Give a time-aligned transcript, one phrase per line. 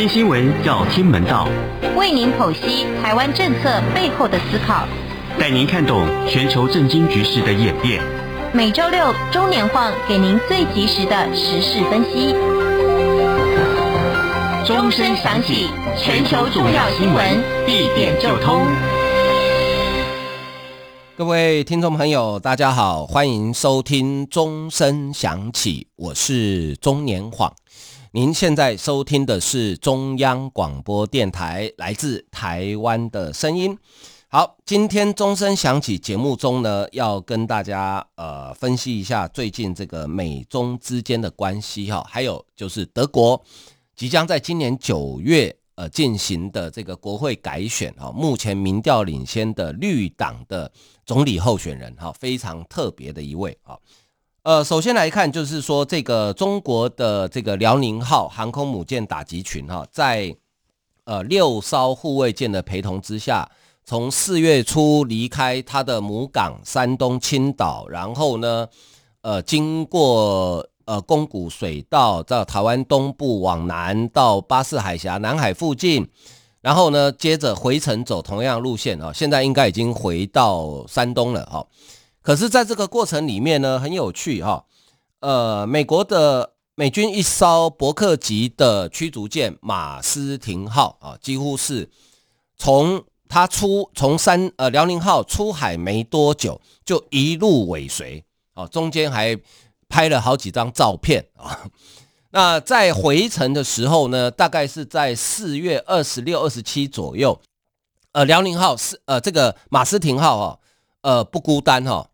[0.00, 1.46] 听新闻要听门道，
[1.94, 4.88] 为您剖析台湾政策背后的思考，
[5.38, 8.02] 带您看懂全球政经局势的演变。
[8.50, 12.32] 每周六中年晃给您最及时的时事分析。
[14.66, 15.68] 钟声响起，
[15.98, 17.38] 全球重要新闻
[17.68, 18.62] 一点就通。
[21.14, 27.52] 各位听众朋友，大家好，欢迎收听钟声响起，我是中年晃。
[28.12, 33.78] 您现在收听的是中央广播电台来自台湾的声音。
[34.26, 43.40] 好，今天钟声响起节目中呢，要跟大家呃分析一下最近这个美中之间的关系哈，还有就是德国
[43.94, 50.72] 即将在今年九月呃进行的这个国会改选哈，目前民调领先的绿党的
[51.06, 53.78] 总理候选人哈，非常特别的一位啊。
[54.42, 60.34] 呃，首先来看，就是说这个中国的这个辽宁号航空母舰打击群哈，在
[61.04, 63.46] 呃六艘护卫舰的陪同之下，
[63.84, 68.66] 从四月初离开它的母港山东青岛，然后呢，
[69.20, 76.08] 呃，经过呃宫古水道到台湾东部往南到巴士海峡南海附近，
[76.62, 81.66] 然后呢，接着回程走同样路线啊，现在应该已经回到山东了哈。
[82.30, 84.64] 可是，在这个过程里面呢，很有趣哈。
[85.18, 91.90] 呃，美国的美军一艘伯克级的驱逐舰马斯廷号啊，几乎是
[92.56, 99.36] 从它出从山呃辽宁号出海没多久，就一路尾随啊，中间还
[99.88, 101.68] 拍了好几张照片啊。
[102.30, 107.40] 那在回程的时候呢，大概是在四月二十六、二十七左右，
[108.12, 110.58] 呃，辽宁号是呃这个马斯廷号啊，
[111.00, 112.06] 呃不孤单哈。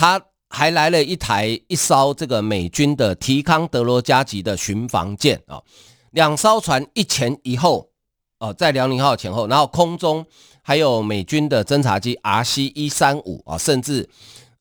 [0.00, 5.60] 他还来了一台一艘这个美军的提康德罗加级的巡防舰啊，
[6.12, 7.86] 两艘船一前一后
[8.38, 10.24] 哦，在辽宁号前后，然后空中
[10.62, 14.08] 还有美军的侦察机 RC 一三五啊，甚至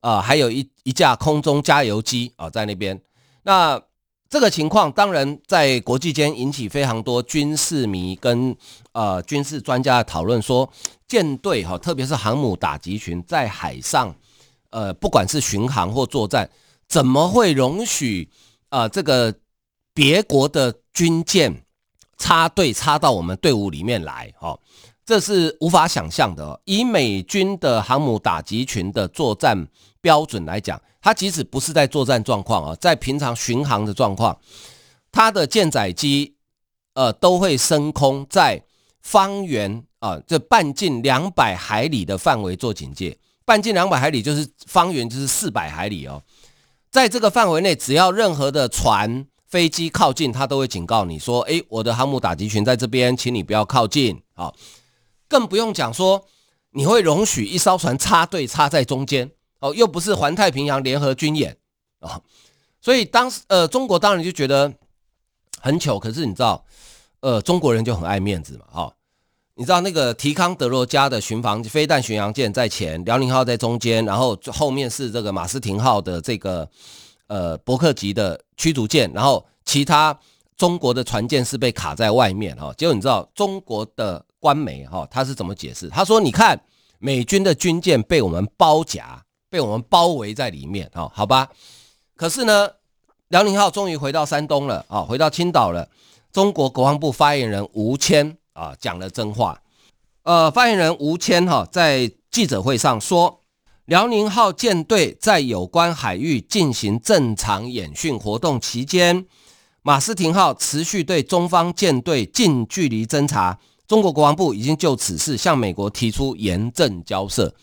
[0.01, 2.99] 啊还有一一架空中加油机啊在那边。
[3.43, 3.81] 那
[4.29, 8.53] 这个情况当然在国际间引起非常多军事迷跟
[8.91, 10.69] 呃军事专家的讨论，说
[11.07, 14.13] 舰队哈，特别是航母打击群在海上。
[14.71, 16.49] 呃，不管是巡航或作战，
[16.87, 18.29] 怎么会容许
[18.69, 19.33] 啊、呃、这个
[19.93, 21.63] 别国的军舰
[22.17, 24.33] 插队插到我们队伍里面来？
[24.39, 24.59] 哦，
[25.05, 26.61] 这是无法想象的、哦。
[26.65, 29.67] 以美军的航母打击群的作战
[30.01, 34.37] 标准来讲，它即使不是在作战状况啊，在平常巡航的状况，
[35.11, 36.35] 它的舰载机
[36.93, 38.61] 呃都会升空在
[39.01, 43.17] 方圆啊这半径两百海里的范围做警戒。
[43.49, 46.21] 半径两百海里就是方圆，就是四百海里哦。
[46.91, 54.55] 在这个范围内，只要任何的船、飞机靠近，它都会警告你说：“诶，我的航母打击群在这边，请你不要靠近。”好，
[55.27, 56.23] 更不用讲说
[56.73, 61.57] 你会容许一艘船插队插在中间哦，又不是环太平洋联合军演
[62.01, 62.21] 啊。
[62.79, 64.71] 所以当时呃，中国当然就觉得
[65.59, 65.97] 很糗。
[65.97, 66.63] 可是你知道，
[67.21, 68.93] 呃，中国人就很爱面子嘛，哈。
[69.59, 76.65] 你知道那个提康德罗加的巡防飞弹巡洋舰在前，辽宁号在中间，然后后面是这个马斯廷号的这个
[77.27, 80.17] 呃伯克级的驱逐舰，然后其他
[80.55, 82.73] 中国的船舰是被卡在外面哈。
[82.77, 85.89] 结果你知道中国的官媒哈他是怎么解释？
[85.89, 86.57] 他说：“你看
[86.97, 91.49] 美军的军舰被我们包夹，被我们包围在里面哈，好吧？
[92.15, 92.69] 可是呢，
[93.27, 95.89] 辽宁号终于回到山东了啊，回到青岛了。
[96.31, 99.61] 中国国防部发言人吴谦。”啊，讲了真话。
[100.23, 103.41] 呃，发言人吴谦哈在记者会上说，
[103.85, 109.25] 辽宁号舰队在有关海域进行正常演训活动期间，
[109.81, 113.57] 马斯廷号持续对中方舰队近距离侦察。
[113.87, 117.55] 中国国防部已经就此事向美国提出严正交涉。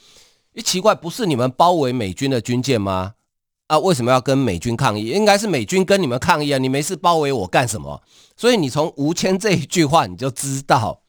[0.55, 3.13] 一奇怪，不是你们包围美军的军舰吗？
[3.69, 5.07] 啊，为什么要跟美军抗议？
[5.07, 6.59] 应该是美军跟你们抗议啊！
[6.59, 8.01] 你没事包围我干什么？
[8.37, 11.01] 所以你从吴谦这一句话你就知道，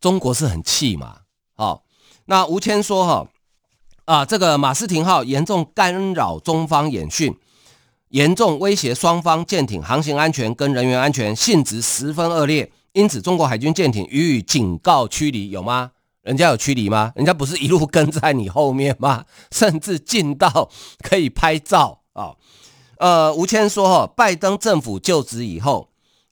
[0.00, 1.20] 中国是很气嘛。
[1.56, 1.84] 好，
[2.26, 3.28] 那吴谦说哈
[4.04, 7.34] 啊，这个马斯廷号严重干扰中方演训，
[8.10, 15.92] 严重威胁双方舰艇航行安全跟人员安全，性质十分恶劣，因此中国海军舰艇予以警告驱离，有吗？
[16.28, 17.10] 人家有驱离吗？
[17.16, 19.24] 人家不是一路跟在你后面吗？
[19.50, 20.68] 甚至近到
[21.00, 22.34] 可以拍照啊、
[22.98, 25.88] 呃，吴谦说哈，拜登政府就职以后，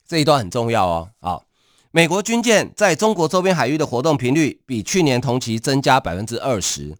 [0.07, 1.09] 这一段很重要哦。
[1.19, 1.41] 啊、
[1.89, 6.95] 美国军舰在中国周边海域的活动频率比去年同期增加百分之二十，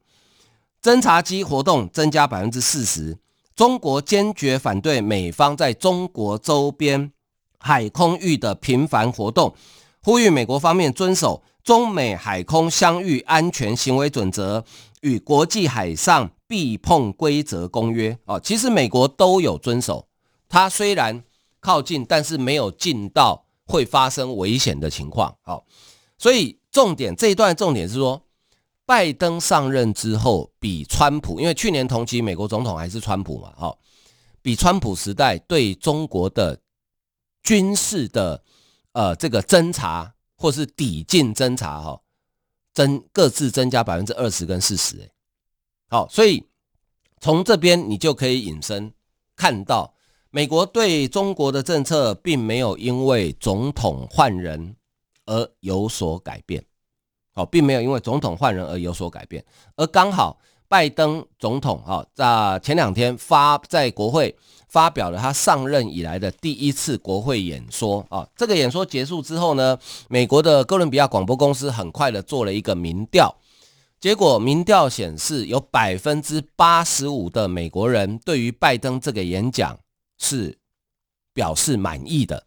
[0.81, 3.19] 侦察机活动增加百分之四十。
[3.55, 7.11] 中国坚决反对美方在中国周边
[7.59, 9.53] 海空域的频繁活动。
[10.01, 14.63] 呼吁美国方面遵守中美海空相遇安全行为准则
[15.01, 18.17] 与国际海上避碰规则公约。
[18.23, 20.07] 哦，其实美国都有遵守，
[20.47, 21.21] 它虽然
[21.59, 25.35] 靠近，但是没有近到会发生危险的情况。
[25.41, 25.65] 好，
[26.17, 28.21] 所以重点这一段重点是说，
[28.85, 33.77] 拜登上任之后比川普，因为去年同期美国总统还是川普嘛，好，
[34.41, 36.57] 比川普时代对中国的
[37.43, 38.41] 军事的。
[38.93, 41.99] 呃，这个侦查或是抵近侦查，哈，
[42.73, 45.09] 增各自增加百分之二十跟四十，哎，
[45.89, 46.45] 好，所以
[47.19, 48.93] 从这边你就可以引申
[49.35, 49.95] 看到，
[50.29, 54.75] 美国对中国的政策并没有因为总统换人
[55.25, 56.63] 而有所改变，
[57.33, 59.43] 好，并没有因为总统换人而有所改变，
[59.75, 64.37] 而刚好拜登总统哈在前两天发在国会。
[64.67, 69.77] 发表了他上任以来的第一次国会演说啊，这个演说结束之后呢，
[70.09, 73.35] 美国的哥伦比亚广播公司很快的做了一个民调，
[73.99, 79.79] 结果民调显示有百分之八十五的美国人对于拜登这个演讲
[80.17, 80.57] 是
[81.33, 82.43] 表示满意的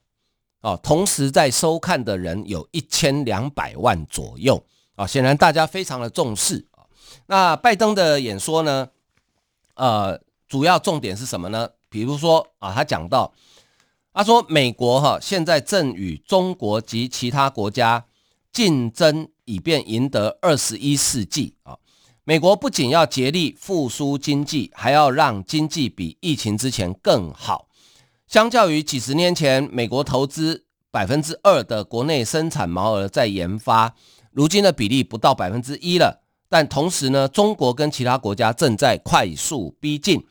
[0.60, 4.62] 哦，同时在收看的人有一千两百万左右
[4.94, 6.84] 啊，显然大家非常的重视啊。
[7.26, 8.88] 那拜登的演说呢，
[9.74, 11.70] 呃，主要重点是什么呢？
[11.90, 13.34] 比如说啊，他讲到，
[14.14, 18.06] 他说美国哈现在正与中国及其他国家
[18.52, 21.76] 竞争，以便赢得二十一世纪啊。
[22.24, 27.66] 美国不仅要竭力复苏经济，还要让经济比疫情之前更好。
[28.28, 33.92] 相较于几十年前，美国投资百分之二的国内生产毛额在研发，
[34.30, 36.22] 如今的比例不到百分之一了。
[36.48, 40.24] 但同时呢，中国跟其他国家正在快速逼近。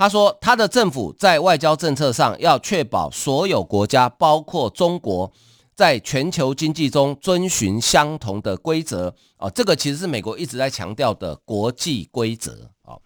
[0.00, 5.30] 他说，他的政府在外交政策上要确保所有国家，包括中国，
[5.74, 9.14] 在全球经济中遵循相同的规则。
[9.36, 12.70] 哦，这个其实是美国一直在强调的国际规则。
[12.84, 12.98] 哦，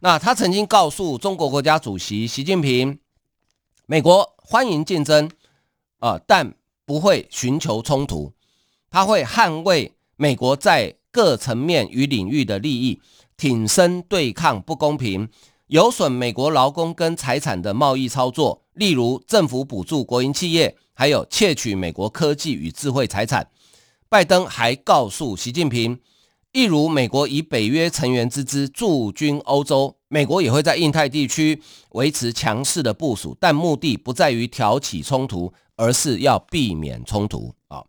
[0.00, 2.98] 那他曾经告诉中国国家主席习近平，
[3.84, 5.30] 美国欢迎竞争，
[5.98, 6.54] 啊，但
[6.86, 8.32] 不会寻求冲突。
[8.90, 13.02] 他会捍卫美国在各层面与领域的利益，
[13.36, 15.28] 挺身对抗不公平。
[15.72, 23.48] 有损美国劳工跟财产的贸易操作，例如政府补助国营企业，还有窃取美国科技与智慧财产。
[24.06, 25.98] 拜登还告诉习近平，
[26.52, 37.82] 一如美国以北约成员之姿驻军欧洲，美国也会在印太地区维持强势的部署，但目的不在于挑起冲突，而是要避免冲突啊。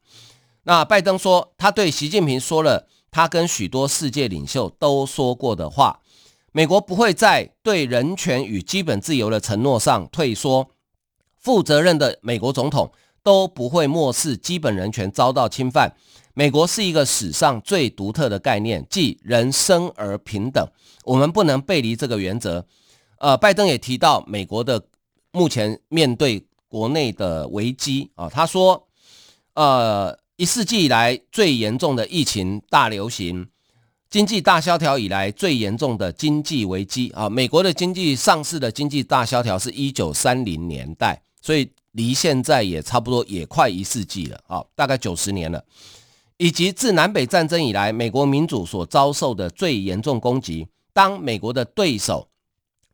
[0.63, 5.99] 那拜登说，他对习近平说了他跟许多世界领袖都说过的话。
[6.55, 10.69] 美国不会在对人权与基本自由的承诺上退缩，
[11.35, 12.91] 负责任的美国总统
[13.23, 15.95] 都不会漠视基本人权遭到侵犯。
[16.35, 20.63] 美国是一个史上最独特的概念，即人生而平等。
[21.05, 22.63] 我们不能背离这个原则。
[23.17, 24.83] 呃，拜登也提到美国的
[25.31, 28.87] 目前面对国内的危机啊，他说，
[29.55, 33.47] 呃，一世纪以来最严重的疫情大流行。
[34.13, 37.27] 经济大萧条以来最严重的经济危机啊！
[37.27, 45.65] 美国的经济上市的经济大萧条是一九三零年代，所以离现在也差不多也快一世纪了啊，大概九十年了。
[46.37, 50.67] 以及自南北战争以来，美国民主所遭受的最严重攻击。
[50.93, 52.27] 当美国的对手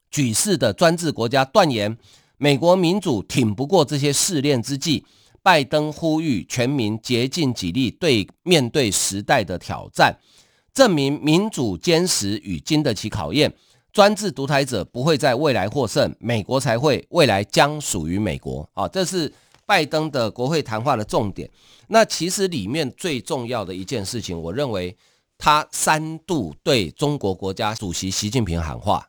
[0.09, 1.97] 举世的专制国家断言
[2.37, 5.03] 美国民主挺不过这些试炼之际，
[5.43, 10.17] 拜登呼吁全民竭尽己力对面对时代的挑战。
[10.79, 13.53] 证明民主坚实与经得起考验，
[13.91, 18.65] 专制独裁者不会在未来获胜，美国才会，未来将属于美国。
[18.73, 19.29] 啊，这是
[19.65, 21.49] 拜登的国会谈话的重点。
[21.89, 24.95] 那其实里面最重要的一件事情，我认为
[25.37, 29.05] 他三度对中国国家主席习近平喊话。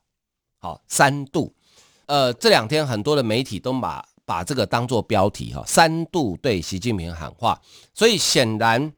[0.58, 1.54] 好，三度。
[2.06, 7.62] 呃，这两天很多的媒体都把把这个当做标题哈，三度对习近平喊话，
[7.94, 8.92] 所以显然。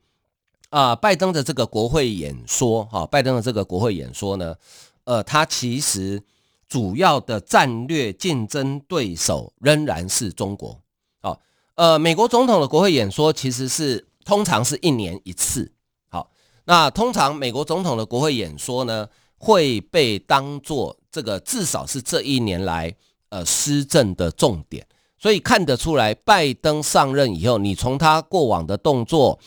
[0.72, 4.56] 啊、拜登的这个国会演说，哈、拜登的这个国会演说呢，
[5.04, 6.22] 呃，他其实
[6.66, 10.80] 主要的战略竞争对手仍然是中国，
[11.20, 11.38] 哦，
[11.74, 15.70] 呃，美国总统的国会演说其实是通常是一年一次，
[16.08, 16.30] 好、
[16.64, 22.94] 那通常美国总统的国会演说呢，会被当做这个至少是这一年来
[23.28, 24.86] 呃施政的重点，
[25.18, 29.38] 所以看得出来，拜登上任以后，你从他过往的动作。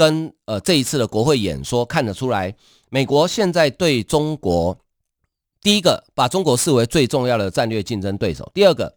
[0.00, 2.54] 跟呃这一次的国会演说看得出来，
[2.88, 4.74] 美国现在对中国，
[5.60, 8.96] 第一个把中国视为最重要的战略竞争对手，第二个，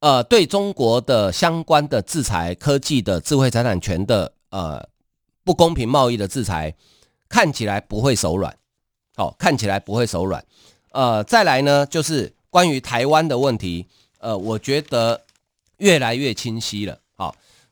[0.00, 4.82] 呃，对中国的相关的制裁、科技的智慧财产权的呃
[5.44, 6.74] 不公平贸易的制裁，
[7.28, 8.56] 看起来不会手软。
[9.14, 10.42] 好、哦，看起来不会手软。
[10.92, 13.86] 呃，再来呢，就是关于台湾的问题，
[14.18, 15.20] 呃，我觉得
[15.76, 17.01] 越来越清晰了。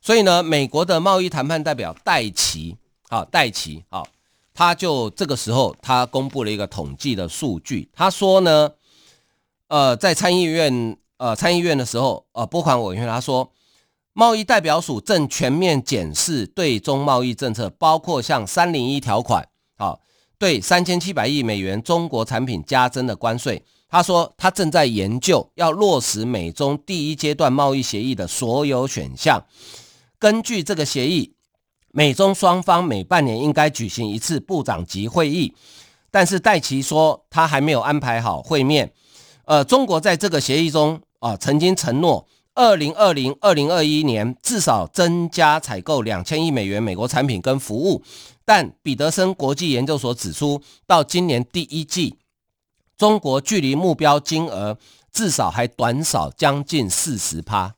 [0.00, 2.76] 所以呢，美国的贸易谈判代表戴琪，
[3.08, 4.06] 好、戴琪，好、
[4.54, 8.70] 他就这个时候他公布了一个统计的数据，他说呢，
[9.68, 10.96] 呃，在参议院。
[11.20, 13.52] 呃，参议院的时候，呃，拨款委员他说，
[14.14, 20.00] 贸易代表署正全面检视对中贸易政策，包括像三零一条款，好、
[20.38, 23.62] 对三千七百亿美元中国产品加征的关税。
[23.90, 29.44] 他说，他正在研究要落实美中第一阶段贸易协议的所有选项。
[30.20, 31.34] 根据这个协议，
[31.90, 35.52] 美中双方每半年应该举行一次部长级会议，
[36.12, 38.92] 但是戴奇说他还没有安排好会面。
[39.46, 41.00] 呃，中国在这个协议中。
[41.20, 48.02] 啊，曾经承诺，二零二零、二零二一年至少增加采购两千亿美元美国产品跟服务，
[48.42, 52.16] 但彼得森国际研究所指出，到今年第一季，
[52.96, 54.78] 中国距离目标金额
[55.12, 57.74] 至少还短少将近四十趴。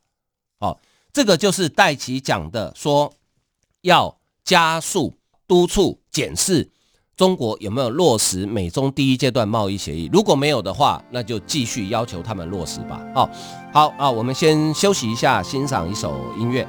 [0.57, 0.79] 好，
[1.13, 3.13] 这个就是戴奇讲的，说
[3.81, 5.13] 要加速
[5.47, 6.71] 督促检视。
[7.15, 10.09] 中国有没有落实美中第一阶段贸易协议？
[10.11, 12.99] 如果没有的话，那就继续要求他们落实吧。
[13.13, 13.29] 好，
[13.71, 16.67] 好啊，我们先休息一下，欣赏一首音乐。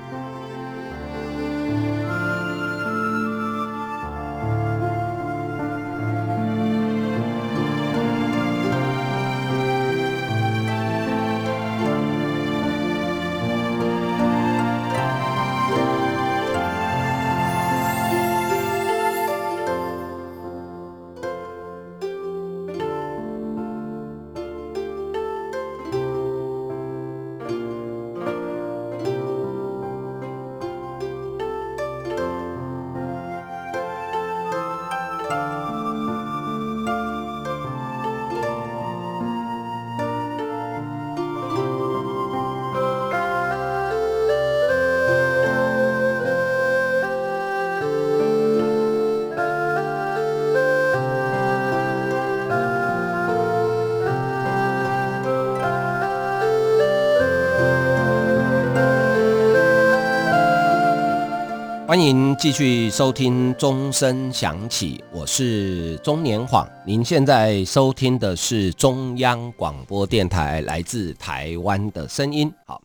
[61.94, 66.68] 欢迎继续收听钟声响起，我是钟年晃。
[66.84, 72.52] 您现在收听的是中央广播电台来自台湾的声音。
[72.66, 72.82] 好，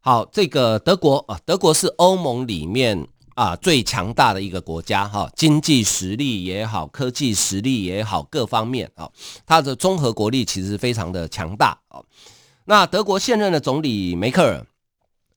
[0.00, 9.10] 好，这个德国啊，德国是欧盟里面啊最强大的一个国家哈，经济实力也好，科技实力也好，各方面啊，
[9.44, 12.00] 它的综合国力其实非常的强大啊。
[12.64, 14.66] 那德国现任的总理梅克尔，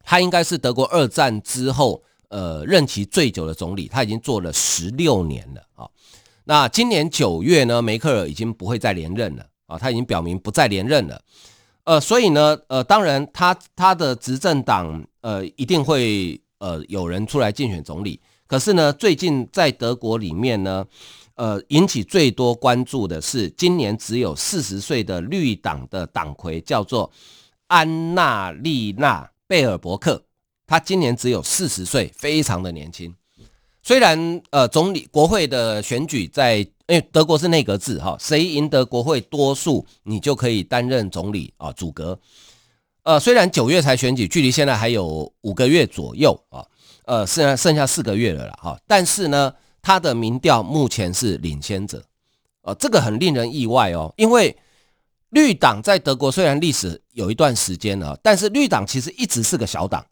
[0.05, 2.01] 他应该是德国二战之后。
[2.33, 5.87] 呃，任期最久的总理，他已经做了十六年了啊。
[6.45, 11.21] 那今年九月呢，梅克尔已经不会再连任了啊，他已经表明不再连任了。
[11.83, 18.19] 呃，所以呢，呃，当然他他的执政党呃一定会呃有人出来竞选总理。
[18.47, 20.83] 可是呢，最近在德国里面呢，
[21.35, 27.11] 呃，引起最多关注的是今年只有四十岁的绿党的党魁，叫做
[27.67, 30.23] 安娜丽娜贝尔伯克。
[30.65, 33.13] 他今年只有四十岁，非常的年轻。
[33.81, 42.17] 虽然呃，总理国会的选举在，因为德国是内阁制哈，谁赢得国会多数，你就可以担任总理啊，组阁。
[43.03, 46.65] 呃，虽然九月才选举，距离现在还有五个月左右啊，
[47.05, 48.79] 呃，剩下剩下四个月了啦哈。
[48.87, 52.01] 但是呢，他的民调目前是领先者，
[52.61, 54.55] 呃，这个很令人意外哦，因为
[55.31, 60.05] 绿党在德国虽然历史有一段时间了，但是绿党其实一直是个小党。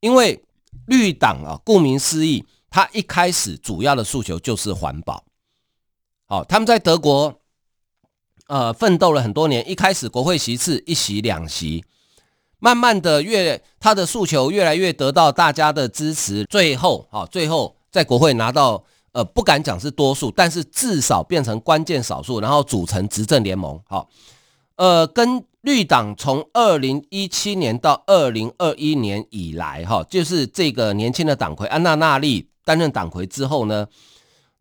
[0.00, 0.42] 因为
[0.86, 5.24] 绿党啊，顾名思义，他一开始主要的诉求就是环保。
[6.26, 7.40] 好，他们在德国
[8.46, 11.84] 呃奋斗了很多年，一开始国会席次一席两席，
[12.58, 23.80] 慢慢的越他的诉求越来越得到大家的支持，最后啊，最后在国会拿到呃不敢讲是多数，但是至少变成关键少数，然后组成执政联盟。
[23.86, 24.08] 好，
[24.76, 25.44] 呃跟。
[25.62, 33.86] 绿党从二零一七年到二零二一年以来，哈，就是这个年轻的党魁安娜纳莉担任党魁之后呢，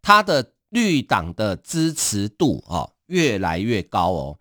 [0.01, 4.37] 他的绿党的支持度啊越来越高哦。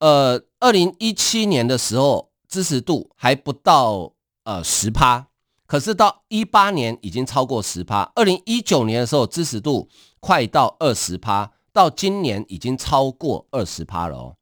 [0.00, 4.12] 呃，二零一七年的时候支持度还不到
[4.44, 5.28] 呃十趴，
[5.66, 9.88] 可是到一八年已经超过十趴，二零一九年的时候支持度
[10.20, 14.37] 快到二十趴，到今年已经超过二十趴了哦。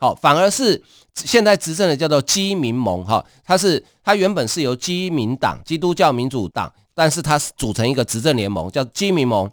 [0.00, 0.82] 好，反而是
[1.14, 9.50] 现在执政的叫做基民盟哈，它是它原本是由基民党、基督教民主党，但是它是组成一个执政联盟，叫基民盟。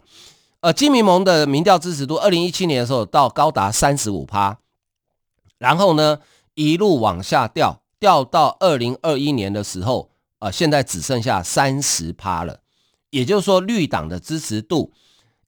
[0.60, 4.58] 呃，基民盟的民调支持度，二零一七年的时候到高达三十五趴，
[5.58, 6.18] 然后呢
[6.54, 12.60] 一路往下掉，掉到二零二一年的时候，呃，现在只剩下三十趴了。
[13.10, 14.92] 也就是说，绿党的支持度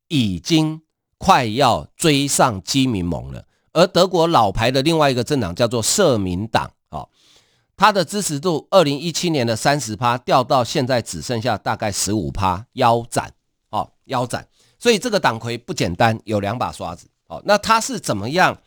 [0.09, 0.83] 已经
[1.19, 3.45] 快要追上基民盟了。
[3.73, 7.09] 而德国老牌的另外一个政党叫做社民党，哦，
[7.77, 13.33] 它的支持度二零一七年的三十趴掉到现在只剩下大概十五趴，腰斩，
[13.71, 14.49] 哦，腰斩。
[14.79, 18.59] 所以这个党魁不简单，有两把刷子，哦，那他是怎么样？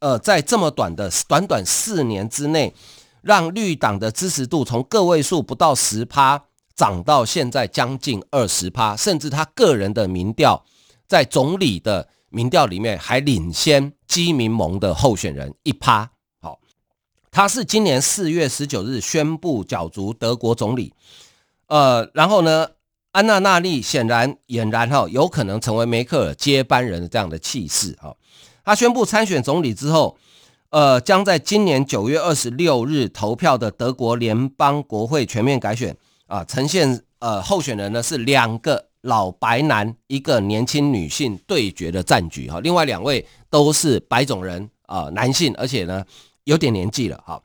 [0.00, 2.74] 呃，在这么短的短短四年之内，
[3.22, 6.42] 让绿党的支持度从个位数不到十趴
[6.74, 10.64] 涨到现在将近二十趴，甚至他个人的民调
[11.06, 12.08] 在总理的。
[12.30, 16.10] 民调里面还领先基民盟的候选人一趴，
[16.40, 16.58] 好，
[17.30, 20.94] 他是今年四月十九日宣布角逐德国总理，
[21.66, 22.68] 呃，然后呢，
[23.10, 27.96] 安娜纳利显然俨然哈有可能成为梅克尔接班人的这样的气势。
[28.00, 28.16] 哈，
[28.64, 30.16] 他宣布参选总理之后，
[30.70, 35.96] 呃，将在今年九月二十六日投票的德国联邦国会全面改选。
[36.26, 38.89] 啊，呈现呃候选人呢是两个。
[39.02, 46.04] 老白男一个年轻女性对决的战局哈，另外两位都是白种人啊，男性，而且呢
[46.44, 47.42] 有点年纪了哈。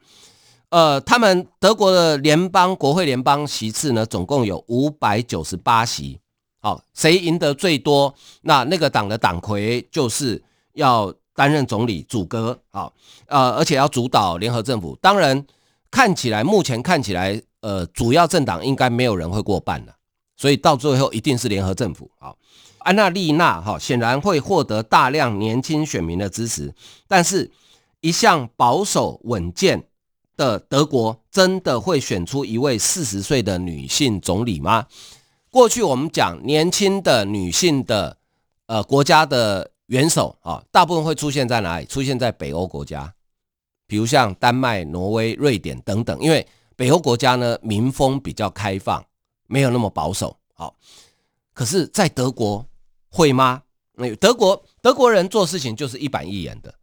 [0.70, 6.20] 呃，他们德国的联邦国会联邦席次呢，总共有五百九十八席。
[6.60, 10.44] 好，谁赢得最多，那那个党的党魁就是
[10.74, 12.92] 要担任总理组阁啊，
[13.28, 14.98] 呃，而且要主导联合政府。
[15.00, 15.46] 当然，
[15.92, 19.96] 看起来目前看起来，呃，主要政党应该没有人会过半了。
[20.38, 22.34] 所以到最后一定是联合政府啊，
[22.80, 26.74] 安娜丽娜哈显然会获得大量年轻选民的支持，
[27.08, 27.52] 但是，
[28.02, 29.88] 一向保守稳健
[30.38, 34.88] 的德国真的会选出一位四十岁的女性总理吗？
[35.50, 38.18] 过去我们讲年轻的女性的
[38.68, 41.86] 呃国家的元首啊，大部分会出现在哪里？
[41.86, 43.14] 出现在北欧国家，
[43.88, 46.46] 比如像丹麦、挪威、瑞典等等，因为
[46.76, 49.04] 北欧国家呢民风比较开放。
[49.48, 50.76] 没有那么保守，好，
[51.54, 52.66] 可是，在德国
[53.10, 53.64] 会吗？
[54.20, 56.74] 德国德国人做事情就是一板一眼的，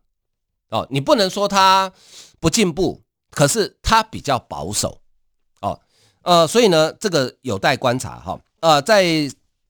[0.70, 1.92] 哦，你不能说他
[2.40, 5.00] 不进步，可是他比较保守，
[5.60, 5.80] 哦，
[6.22, 8.40] 呃，所以呢，这个有待观察哈。
[8.60, 9.04] 呃，在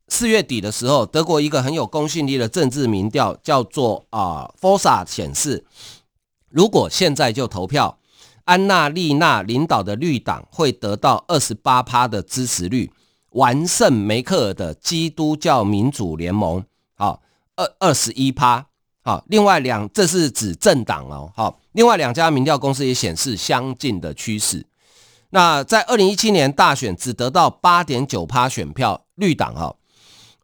[0.09, 5.65] 四月底的时候，德国一个很有公信力的政治民调叫做啊 Forsa 显示，
[6.49, 7.99] 如果现在就投票。
[8.45, 12.93] 安娜丽娜领导的绿党会得到二十八趴的支持率，
[13.31, 17.23] 完胜梅克尔的基督教民主联盟，好，
[17.57, 18.67] 二二十一趴，
[19.03, 24.67] 好，另外两，这是指政党哦，好，另外两家民调公司也显示相近的趋势。
[25.31, 29.77] 那在二零一七年大选只得到八点九趴选票，绿党哈，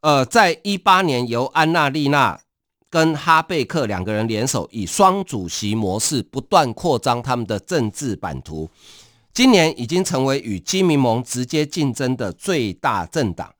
[0.00, 2.40] 呃，在一八年由安娜丽娜。
[2.90, 8.70] 跟哈贝克两个人联手，以双主席模式不断扩张他们的政治版图。
[9.34, 13.54] 今年已经成为与基民盟直接竞争的最大政党。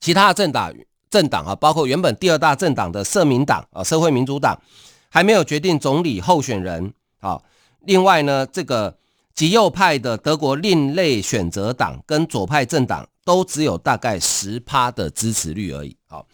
[0.00, 0.74] 其他政党
[1.08, 4.60] 政党啊，包括原本第二大政党的社民党啊，社会民主党
[5.08, 7.40] 还没有决定总理候选人啊。
[7.86, 8.98] 另外呢，这个
[9.34, 15.96] 极右派的德国另类选择党跟左派政党都只有大概十趴的支持率而已。
[16.08, 16.26] 好。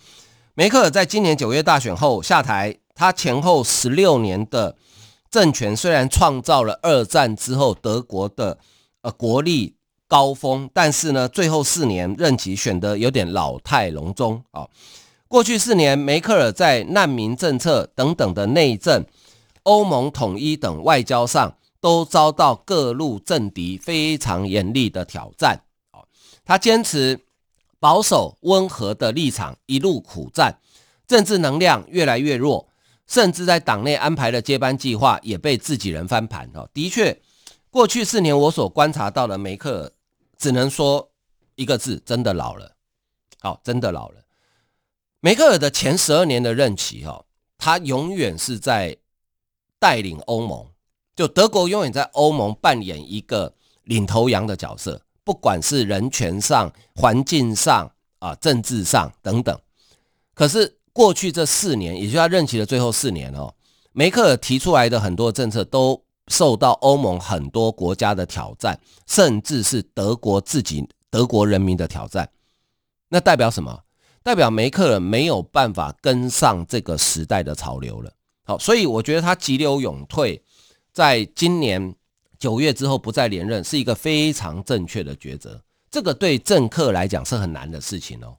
[0.57, 4.77] 梅克尔在今年九月大选后下台，他前后十六年的
[5.29, 8.57] 政权虽然创造了二战之后德国的
[9.03, 9.75] 呃国力
[10.07, 14.69] 高峰，但是呢，最后四年任期选得有点老态龙钟啊。
[15.27, 19.05] 过去四年，梅克尔在难民政策等等的内政、
[19.65, 26.07] 欧盟统一等外交上都遭到各路政敌非常严厉的挑战啊。
[26.45, 27.24] 他坚持。
[27.85, 30.59] 保守温和的立场一路苦战，
[31.07, 32.67] 政治能量越来越弱，
[33.07, 36.51] 甚至在党内安排的接班计划也被自己人翻盘。
[36.55, 37.21] 哦的确，
[37.69, 39.93] 过去四年我所观察到的梅克尔，
[40.39, 41.11] 只能说
[41.57, 42.75] 一个字：真的老了。
[43.41, 44.23] 好，真的老了。
[45.21, 47.23] 梅克尔的前十二年的任期，哈，
[47.59, 48.97] 他永远是在
[49.79, 50.67] 带领欧盟，
[51.15, 55.03] 就德国永远在欧盟扮演一个领头羊的角色。
[55.25, 59.59] 不管是人权上、环境上啊、政治上等等，
[60.35, 63.55] 可是过去这四年，也就是他任期的最后四年哦，
[63.93, 72.29] 梅克尔提出来的很多政策都受到欧盟很多国家的挑战，甚至是德国自己德国人民的挑战。
[73.09, 73.81] 那代表什么？
[74.23, 78.11] 代表梅克尔没有办法跟上这个时代的潮流了。
[78.45, 80.43] 好，所以我觉得他急流勇退，
[80.93, 81.95] 在今年
[82.39, 85.63] 九月之后不再连任，是一个非常正确的抉择。
[85.91, 88.37] 这个对政客来讲是很难的事情哦。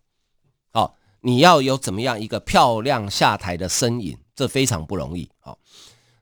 [0.71, 5.29] 好，你要有怎么样一个漂亮下台的身影，这非常不容易。
[5.39, 5.57] 好，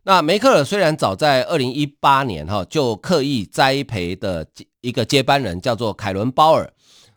[0.04, 4.46] 那梅克尔虽然早在二零一八年哈就刻意栽培的
[4.82, 6.72] 一个接班人叫做凯伦鲍尔，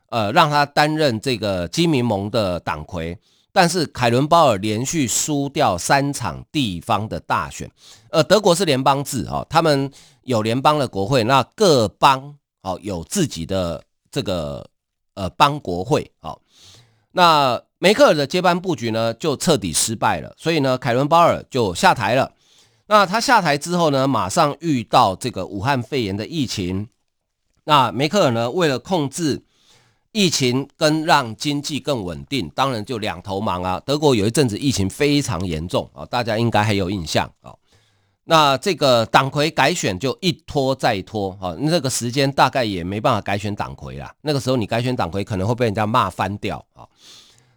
[0.09, 3.19] 呃，让他担任这个基民盟的党魁。
[3.57, 7.71] 但是凯伦鲍尔连续输掉三场地方的大选，
[8.11, 9.91] 呃，德国是联邦制啊，他们
[10.25, 14.69] 有联邦的国会，那各邦哦有自己的这个
[15.15, 16.39] 呃邦国会，哦，
[17.13, 22.35] 那梅克尔的接班布局呢就彻底失败了，所以呢，凯伦鲍尔就下台了。
[22.89, 26.89] 那他下台之后呢，马上遇到这个武汉肺炎的疫情，
[27.65, 29.46] 那梅克尔呢为了控制。
[30.17, 33.79] 疫情跟让经济更稳定，当然就两头忙啊。
[33.85, 37.55] 德国有一阵子疫情非常严重啊，大家应该还有印象啊。
[38.25, 44.15] 那这个党魁改选就一拖再拖啊，那个时间大概也没办法改选党魁啦。
[44.23, 46.89] 那个时候你改选党魁可能会被人家骂翻掉啊。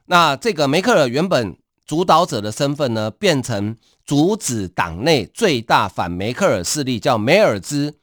[0.08, 7.98] 那这个梅克尔原本主导者的身份呢，变成阻止党内最大反梅克尔势力叫梅尔兹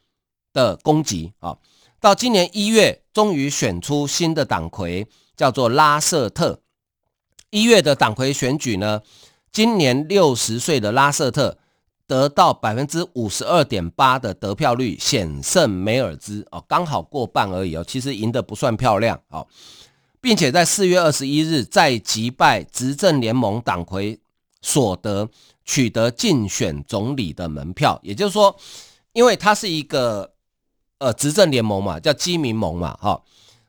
[0.55, 1.59] 的攻击啊。
[2.01, 6.61] 到今年一月，终于选出新的党魁，叫做拉瑟特。
[7.49, 9.01] 一月的党魁选举呢，
[9.51, 11.57] 今年六十岁的拉瑟特
[12.07, 19.49] 得到百分之五十二点八的得票率，险胜梅尔兹哦，刚好过半而已哦，其实赢得不算漂亮哦，
[20.21, 24.21] 并且在四月二十一日再击败执政联盟党魁
[24.61, 25.27] 所得，
[25.65, 27.99] 取得竞选总理的门票。
[28.03, 28.55] 也就是说，
[29.15, 30.36] 因为他是一个。
[30.99, 33.23] 呃，执政联盟嘛，叫基民盟嘛，哈、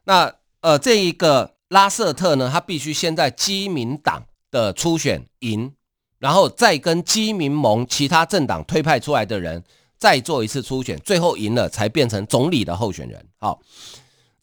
[0.06, 5.74] 那呃，这一个拉瑟特呢，他必须先在基民党的初选赢，
[6.20, 9.62] 然后再跟基民盟其他政党推派出来的人
[9.98, 13.26] 再做一次初选，最后赢了才变成总理的候选人。
[13.40, 13.60] 好、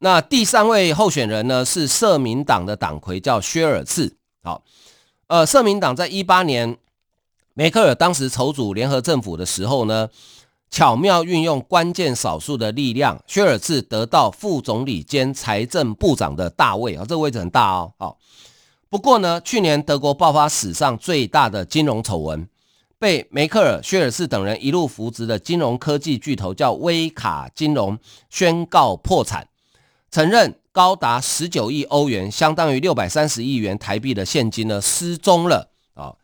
[0.01, 4.15] 那第三位候选人呢是社民党的党魁，叫薛尔茨。
[4.43, 4.63] 好、
[5.29, 6.77] 呃，社民党在一八年
[7.55, 10.11] 梅克尔当时筹组联合政府的时候呢。
[10.75, 17.93] 巧妙运用关键少数的力量，薛尔茨得到副总理兼财政部长的大位啊，这个位置很大哦。
[17.97, 18.19] 好，
[18.91, 22.49] 不过呢，去年德国爆发史上最大的金融丑闻，
[22.99, 27.97] 被梅克尔、薛尔茨等人一路扶植的金融科技巨头叫威卡金融
[28.29, 29.47] 宣告破产，
[30.11, 36.15] 承认高达十九亿欧元，相当于六百三十亿元台币的现金呢失踪了啊！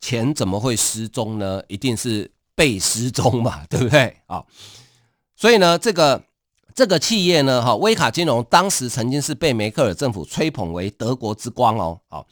[0.00, 1.62] 钱怎么会失踪呢？
[1.68, 2.30] 一定是。
[2.58, 4.42] 被失踪嘛， 对不对啊？
[5.36, 6.20] 所以呢，这个
[6.74, 12.26] 这个企业呢，哈，威卡金融当时曾经是被梅克尔政府吹捧为德国之光哦，好，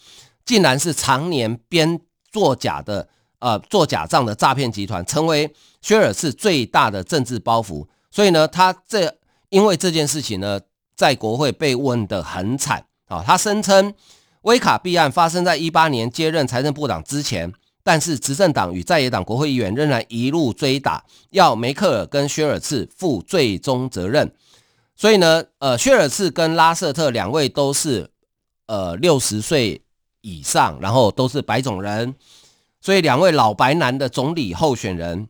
[0.44, 2.00] 竟然是常年编
[2.32, 3.08] 作假的
[3.38, 5.48] 呃做假账的诈骗集团，成为
[5.80, 7.86] 薛尔茨最大的政治包袱。
[8.10, 9.16] 所以呢，他这
[9.50, 10.60] 因为这件事情呢，
[10.96, 13.22] 在国会被问得很惨啊。
[13.24, 13.94] 他声称
[14.42, 17.52] 威卡弊案发生在一八年接任财政部长之前。
[17.86, 24.34] 但是执政党与在野党国会议员仍然一路追打，要梅克尔跟薛尔茨负最终责任。
[24.96, 28.10] 所以呢，呃，薛尔茨跟拉瑟特两位都是
[28.66, 29.80] 呃六十岁
[30.20, 32.16] 以上，然后都是白种人，
[32.80, 35.28] 所以两位老白男的总理候选人。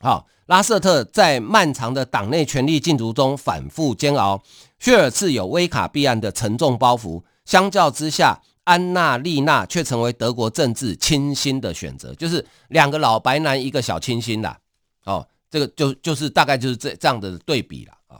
[0.00, 4.42] 好，拉瑟特在漫长的党内权力竞逐中反复煎熬，
[4.78, 8.42] 薛尔茨有威卡弊案的沉重包袱，相较之下。
[8.64, 14.58] 安娜丽娜却成为德国政治清新的选择，就是两个老白男，一个小清新啦。
[15.04, 18.18] 哦，这个就就是大概就是这这样的对比了啊。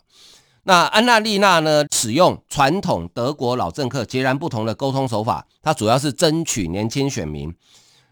[0.65, 7.55] 那安娜丽娜呢，使用传统德国老政客截然不同的沟通手法，她主要是争取年轻选民。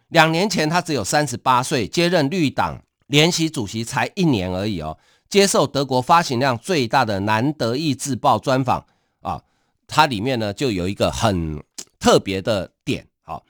[0.08, 4.96] 两年前她只有三十八岁，接任绿党联席主席才一年而已哦。
[5.28, 8.84] 接受德国发行量最大的南德意志报专访
[9.20, 9.42] 啊，
[9.86, 11.62] 它里面呢就有一个很。
[12.02, 13.44] 特别的点，好，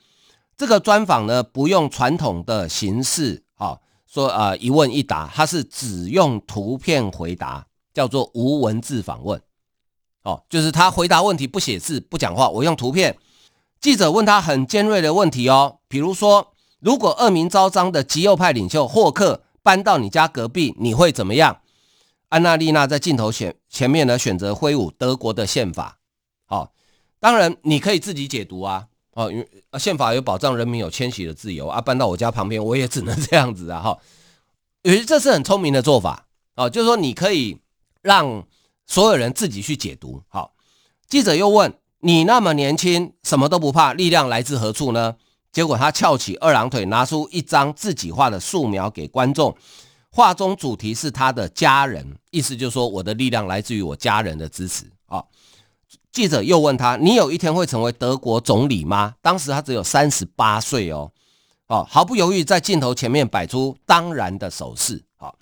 [0.55, 9.41] 这个专访呢不用传统的形式，好说呃一问一答，它是只用图片回答，叫做无文字访问，
[10.21, 13.17] 哦，就是他回答问题不写字不讲话，我用图片。
[13.81, 21.61] 记者问他很尖锐的问题哦，比如说，如果恶名昭彰的极右派领袖霍克搬到你家隔壁，你会怎么样？
[22.29, 25.97] 安娜丽娜在镜头前前面呢选择挥舞德国的宪法，
[26.45, 26.71] 好。
[27.23, 29.47] 当然，你可以自己解读啊，哦，因为
[29.79, 33.97] 宪法有保障人民有迁徙的自由啊，搬到我家旁边，我也只能这样子啊，哈，
[34.83, 36.25] 我觉得这是很聪明的做法，
[36.57, 37.57] 哦，就是说你可以
[38.01, 38.45] 让
[38.85, 40.21] 所有人自己去解读。
[40.27, 40.53] 好，
[41.07, 45.15] 记者又问你那么年轻，什么都不怕，力量来自何处呢？
[45.53, 49.55] 结果他翘起二郎腿，拿出一张自己画的素描给观众，
[50.09, 54.83] 画中主题是他的家人，意思就是说我的力量来自于我家人的支持。
[56.13, 61.11] 记者又问他：“你有一天会成为德国总理吗？”当时他只有三十八岁哦，
[61.67, 65.03] 哦，毫不犹豫在镜头前面摆出当然的手势。
[65.17, 65.35] 好，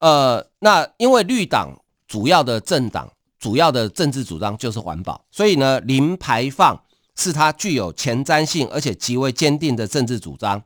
[0.00, 1.74] 呃，那因为绿党
[2.06, 3.10] 主要的政党、
[3.40, 6.78] 主要的政治主张就是环保，所以呢，零排放
[7.16, 10.62] 是他具有前瞻性而且极为坚定的政治主张。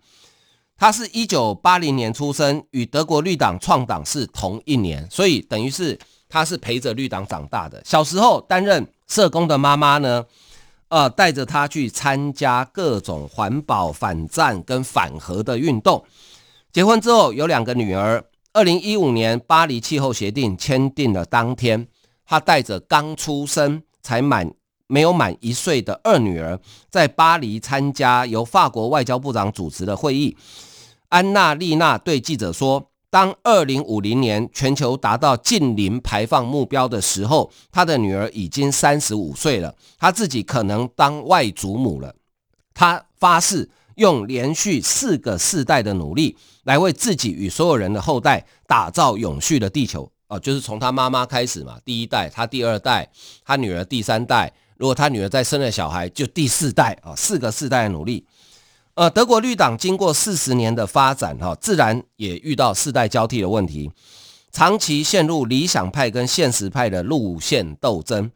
[0.76, 5.96] 他是一九八零年出生，与德国绿党创党是同一年，所以等于是
[6.28, 7.80] 他是陪着绿党长大的。
[7.84, 10.24] 小时候担任社工的妈妈呢，
[10.88, 16.02] 呃，带着他去参加各种环保、反战跟反核的运动。
[16.72, 18.24] 结婚之后有两个女儿。
[18.54, 21.86] 二零一五年巴黎气候协定签订的当天，
[22.24, 24.50] 他带着刚出生、才满
[24.86, 30.34] 没有满一岁的二女儿，在巴黎参加由法国外交部长主持的会议。
[31.10, 32.91] 安娜丽娜对记者说。
[33.12, 42.14] 当二零五零年全球达到近零排放目标的时候，他的女儿已经三十五岁了，他自己可能当外祖母了。
[42.72, 50.10] 他发誓用连续四个世代的努力，来为自己与所有人的后代打造永续的地球。
[50.28, 53.06] 哦，就是从他妈妈开始嘛，第一代，他第二代，
[53.44, 58.24] 他女儿第三代，如果他女儿再生了小孩，就第四代啊，四个世代的努力。
[58.94, 63.90] 呃，德国绿党经过四十年的发展，哈，自然也遇到世代交替的问题，
[64.52, 68.30] 长期陷入理想派跟现实派的路线斗争。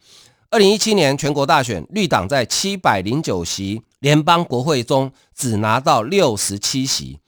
[0.48, 7.18] 二零一七年全国大选，绿党在七百零九席联邦国会中只拿到六十七席。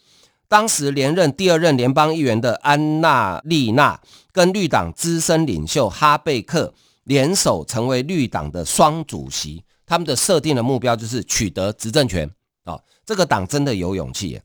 [0.49, 4.01] 当时连任第二任联邦议员的安娜丽娜
[4.33, 6.73] 跟绿党资深领袖哈贝克
[7.05, 12.31] 联手成为绿党的双主席，他们的设定的目标就是取得执政权。
[12.69, 14.39] 哦，这个党真的有勇气，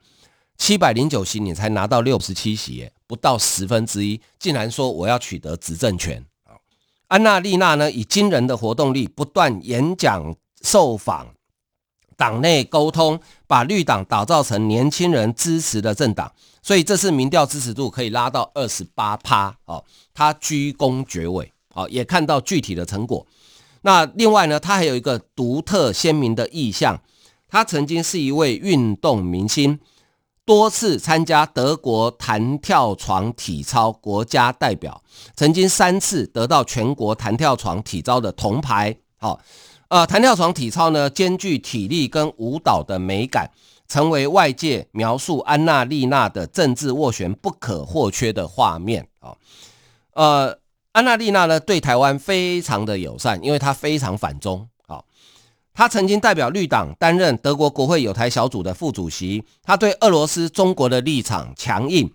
[0.58, 6.26] 七百零九席你才拿到六十七席，不到十分之一，竟然说我要取得执政权。
[7.08, 11.36] 安娜丽娜呢，以惊人的活动力，不断演讲、受访、
[12.16, 16.32] 党内沟通，把绿党打造成年轻人支持的政党。
[16.62, 19.84] 所以这次民调支持度可以拉到二十八趴，哦，
[20.14, 23.28] 他居功厥伟，哦，也看到具体的成果。
[23.82, 26.98] 那另外呢，他还有一个独特鲜明的意向。
[27.54, 29.80] 他曾经是一位运动明星，
[30.44, 35.04] 多次参加德国弹跳床体操国家代表，
[35.36, 38.98] 曾经三次得到全国弹跳床体操的铜牌。
[39.18, 39.40] 好，
[39.90, 43.52] 呃，弹跳床体操呢，兼具体力跟舞蹈的美感，
[43.88, 49.08] 成为外界描述安娜丽娜的政治斡旋不可或缺的画面。
[49.20, 49.38] 啊，
[50.16, 50.58] 呃，
[50.94, 54.68] 安娜丽娜呢，对台湾非常的友善，因为她非常反中。
[55.74, 62.14] 他曾经代表绿党担任德国国会友台小组的副主席，他对俄罗斯、中国的立场强硬，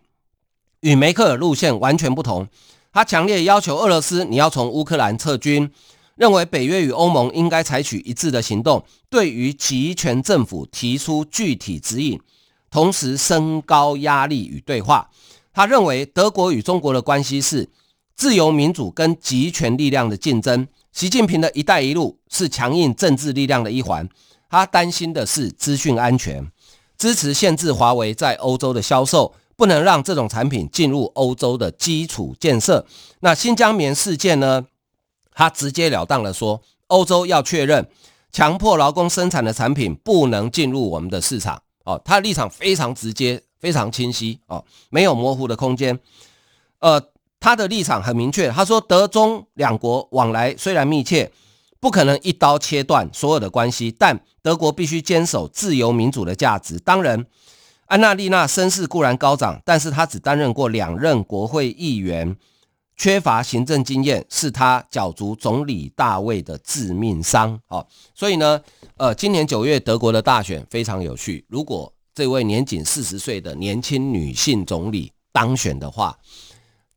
[0.80, 2.46] 与梅克尔路线完全不同。
[2.92, 5.70] 他强烈要求俄罗斯你要从乌克兰撤军，
[6.14, 12.20] 认为北约与欧盟应该采取一致的行动，对于集权政府提出具体指引，
[12.70, 15.10] 同时升高压力与对话。
[15.52, 17.68] 他认为德国与中国的关系是
[18.14, 20.68] 自由民主跟集权力量的竞争。
[20.92, 24.08] 习近平的一带一路是强硬政治力量的一环，
[24.48, 26.50] 他担心的是资讯安全，
[26.96, 32.84] 支持限制华为在欧洲的销售，不能让这种产品进入欧洲的基础建设。
[33.20, 34.66] 那新疆棉事件呢？
[35.32, 37.88] 他直截了当的说，欧洲要确认
[38.32, 41.62] 强迫劳工生产的产品不能进入我们的市场。
[41.84, 45.96] 哦，他的立场非常直接，非常清晰，哦，没有模糊的空间。
[46.80, 47.00] 呃。
[47.40, 51.30] 他的立场很明确，他说德中两国往来虽然密切，
[51.80, 56.78] 不可能一刀切断所有的关系，但德国必须坚守自由民主的价值。
[56.78, 57.24] 当然，
[57.86, 62.36] 安娜丽娜身世固然高涨，但是她只担任过两任国会议员，
[62.96, 67.58] 缺乏行政经验，是她角逐总理大位的致命伤。
[67.68, 68.60] 好，所以呢，
[68.96, 71.46] 呃，今年九月德国的大选非常有趣。
[71.48, 76.18] 如果这位年仅四十岁的年轻女性总理当选的话，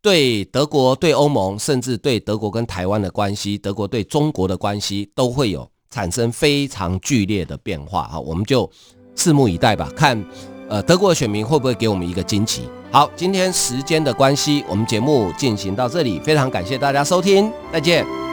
[0.01, 8.07] 对德国、对欧盟，甚至对德国跟台湾的关系，德国对中国的关系，都会有产生非常剧烈的变化。
[8.07, 8.69] 好，我们就
[9.15, 10.23] 拭目以待吧，看
[10.67, 12.63] 呃德国的选民会不会给我们一个惊奇。
[12.91, 18.30] 好，今天时间的关系，我们节目进行到这里，非常感谢大家收听，再见。